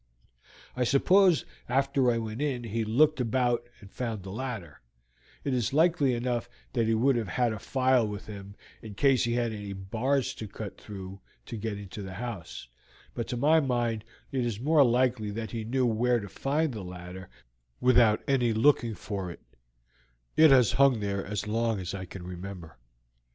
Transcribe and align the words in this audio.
I 0.75 0.83
suppose 0.83 1.45
after 1.69 2.09
I 2.11 2.17
went 2.17 2.41
in 2.41 2.63
he 2.63 2.83
looked 2.83 3.21
about 3.21 3.69
and 3.79 3.91
found 3.91 4.23
the 4.23 4.31
ladder; 4.31 4.81
it 5.43 5.53
is 5.53 5.73
likely 5.73 6.15
enough 6.15 6.49
that 6.73 6.87
he 6.87 6.95
would 6.95 7.15
have 7.17 7.27
had 7.27 7.53
a 7.53 7.59
file 7.59 8.07
with 8.07 8.25
him 8.25 8.55
in 8.81 8.95
case 8.95 9.25
he 9.25 9.33
had 9.33 9.51
any 9.53 9.73
bars 9.73 10.33
to 10.33 10.47
cut 10.47 10.81
through 10.81 11.21
to 11.45 11.55
get 11.55 11.77
into 11.77 12.01
the 12.01 12.15
house, 12.15 12.67
but 13.13 13.27
to 13.27 13.37
my 13.37 13.59
mind 13.59 14.03
it 14.31 14.43
is 14.43 14.59
more 14.59 14.83
likely 14.83 15.29
that 15.29 15.51
he 15.51 15.63
knew 15.63 15.85
where 15.85 16.19
to 16.19 16.27
find 16.27 16.73
the 16.73 16.81
ladder 16.83 17.29
without 17.79 18.23
any 18.27 18.53
looking 18.53 18.95
for 18.95 19.29
it; 19.29 19.41
it 20.35 20.49
has 20.49 20.71
hung 20.71 20.99
there 20.99 21.23
as 21.23 21.45
long 21.45 21.79
as 21.79 21.93
I 21.93 22.05
can 22.05 22.23
remember." 22.23 22.79